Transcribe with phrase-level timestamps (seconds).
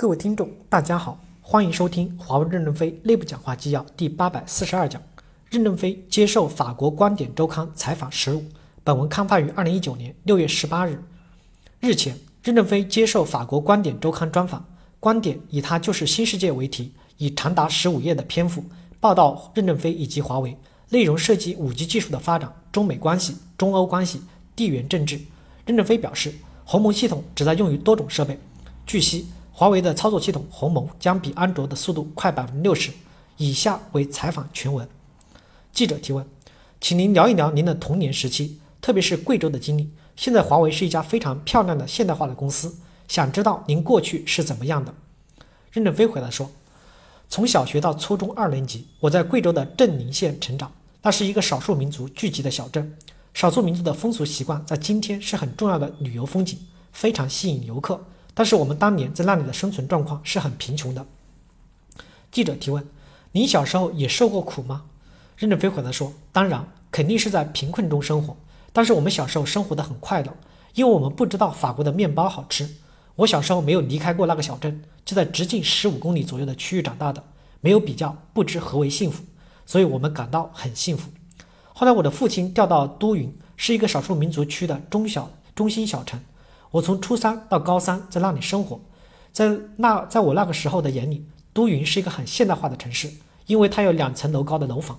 [0.00, 5.02] 各位听众，大家好，欢迎收听华为任正非内部讲话纪要第八百四十二讲。
[5.50, 8.44] 任正非接受法国观点周刊采访实录。
[8.84, 11.02] 本文刊发于二零一九年六月十八日。
[11.80, 14.64] 日前，任正非接受法国观点周刊专访，
[15.00, 18.62] 观点以“他就是新世界”为题，以长达十五页的篇幅
[19.00, 20.56] 报道任正非以及华为，
[20.90, 24.22] 内容涉及五 G 技术的发展、中美关系、中欧关系、
[24.54, 25.18] 地缘政治。
[25.66, 26.32] 任正非表示，
[26.64, 28.38] 鸿蒙系统旨在用于多种设备。
[28.86, 29.26] 据悉。
[29.58, 32.92] 华为的操作系统鸿蒙将比安卓的速度快百分之六十。
[33.38, 34.88] 以下为采访全文。
[35.72, 36.24] 记者提问：
[36.80, 39.90] 请您聊一聊您的童年时期，特别是贵州的经历。
[40.14, 42.76] 现在华为是一家非常漂亮的现代化的公司，
[43.08, 44.94] 想知道您过去是怎么样的？
[45.72, 46.48] 任正非回答说：
[47.28, 50.70] 从小学到初中二年级，我在贵州的镇宁县成长，
[51.02, 52.96] 那是一个少数民族聚集的小镇。
[53.34, 56.56] 少数民族的风俗习惯在今天是很重要的旅游风景，
[56.92, 58.00] 非常吸引游客。
[58.38, 61.04] 但是我们当年在那里的生存状况是很贫穷的。
[62.30, 62.86] 记者提问
[63.32, 64.84] ：“您小时候也受过苦吗？”
[65.36, 68.36] 任正非回答说：“当然，肯定是在贫困中生活。
[68.72, 70.32] 但是我们小时候生活的很快乐，
[70.74, 72.76] 因为我们不知道法国的面包好吃。
[73.16, 77.20] 我小时候没有离开过那个小镇，就在直径十五公里左右的区域长大的，
[77.60, 79.24] 没有比较，不知何为幸福，
[79.66, 81.10] 所以我们感到很幸福。
[81.72, 86.20] 后来我的父亲调到都匀，是一个少数民族区的中小中心小城。”
[86.70, 88.80] 我从初三到高三在那里生活，
[89.32, 93.10] 在那在我那个时候的眼里，都匀是一个很现代化的城市，
[93.46, 94.98] 因为它有两层楼高的楼房。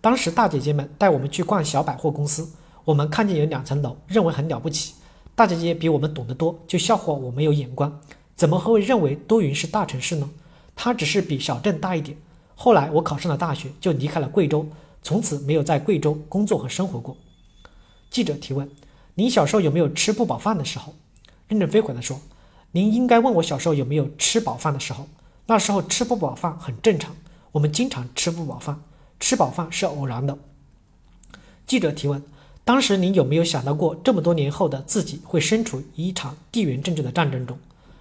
[0.00, 2.50] 当时大姐姐们带我们去逛小百货公司，
[2.84, 4.94] 我们看见有两层楼，认为很了不起。
[5.36, 8.00] 大姐姐比我们懂得多，就笑话我没有眼光，
[8.34, 10.28] 怎么会认为都匀是大城市呢？
[10.76, 12.18] 它只是比小镇大一点。
[12.56, 14.66] 后来我考上了大学，就离开了贵州，
[15.02, 17.16] 从此没有在贵州工作和生活过。
[18.10, 18.68] 记者提问：
[19.14, 20.94] 您小时候有没有吃不饱饭的时候？
[21.48, 22.20] 任正非回答说
[22.72, 25.06] ：“您应该问我小时候有没有吃饱饭的时候。
[25.46, 27.14] 那时候吃不饱饭很正常，
[27.52, 28.80] 我们经常吃不饱饭，
[29.20, 30.38] 吃饱饭是偶然的。”
[31.66, 32.22] 记者提问
[32.64, 37.58] ：“当时您有没有想到过这么多年后的自己会身处一场地缘政治的战争中？”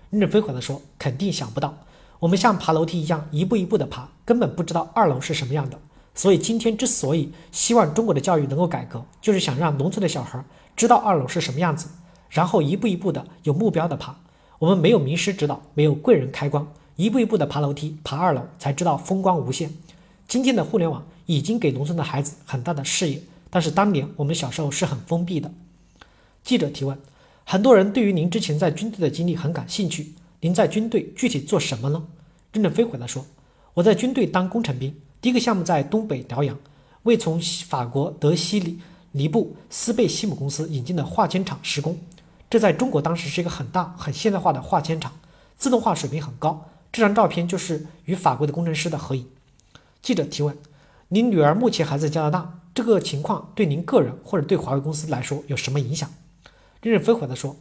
[0.09, 1.77] 任正非回答说：“肯定想不到，
[2.19, 5.79] 我们像爬楼梯一样一步一步的爬，根本不知道二楼是什么样的。
[6.15, 10.43] 所以今天之所以希望中国的教育能够改革，就是想让农村的小孩
[10.75, 11.89] 知道二楼是什么样子。”
[12.33, 14.15] 然后一步一步的有目标的爬，
[14.57, 19.71] 我们没有名师指导，没有贵人开光，一步一步的爬楼梯，爬二楼才知道风光无限。
[20.27, 25.51] 今天的互联网已经给农村的孩子很大的视野，但是当年我们小时候是很封闭的。
[26.43, 26.97] 记者提问：
[27.45, 32.03] 很多人对于您之前在军队的经历很感兴趣，您在军队具体做什么呢？
[32.51, 33.23] 任正非回答说：
[33.75, 36.57] 我在军队当工程兵，第一个项目在东北辽阳，
[37.03, 38.79] 为从法国德西里
[39.11, 41.95] 尼布斯贝西姆公司引进的化纤厂施工。
[42.53, 45.11] 这在中国当时是一个很大、很现代化的化纤厂，
[45.57, 46.69] 自动化水平很高。
[46.91, 49.27] 这张照片就是与法国的工程师的合影。
[50.03, 50.55] 记者提问：
[51.07, 56.07] 您女儿目前还在加拿大，这个情况对您个人或者对华为公司来说有什么影响？
[56.83, 57.55] 任正非回答说：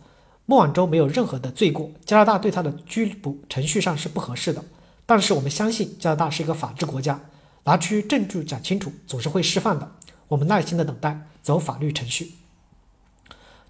[0.45, 4.63] 孟晚舟没有任何的罪过，加拿大对她的拘捕程序上是不合适的。
[5.07, 7.19] 但是我们相信加拿大是一个法治国家，
[7.65, 9.93] 拿出证据讲清楚，总是会释放的。
[10.29, 12.35] 我们耐心的等待，走法律程序。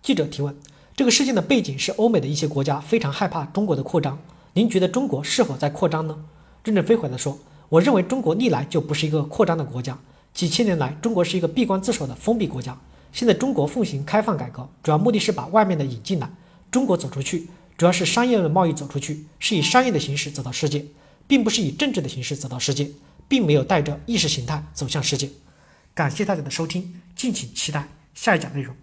[0.03, 0.57] 记者提问。
[0.95, 4.19] 这个事件的背景是欧美的一些国家非常害怕中国的扩张。
[4.53, 6.15] 您觉得中国是否在扩张呢？
[6.65, 7.39] 任正非回答说
[7.71, 9.99] ：“我认为中国历来就不是一个扩张的国家，
[10.35, 12.79] 几千年来中国是一个闭关自守的封闭国家。
[13.11, 16.31] 现在中国奉行开放改革，主要目的是把外面的引进来，
[16.71, 17.49] 中国走出去，
[17.79, 20.85] 主要是商业的贸易走出去，是以商业的形式走到世界，
[21.27, 22.91] 并不是以政治的形式走到世界，
[23.27, 25.31] 并没有带着意识形态走向世界。”
[25.95, 28.75] 感谢大家的收听，敬请期待下一讲内容。